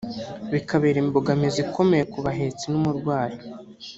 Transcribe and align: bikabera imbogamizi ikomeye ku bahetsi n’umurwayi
bikabera 0.51 0.97
imbogamizi 1.03 1.59
ikomeye 1.65 2.03
ku 2.11 2.19
bahetsi 2.25 2.65
n’umurwayi 2.71 3.37